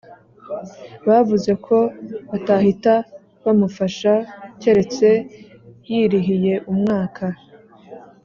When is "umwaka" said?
6.71-7.25